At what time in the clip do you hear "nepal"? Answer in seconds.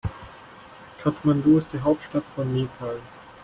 2.51-2.99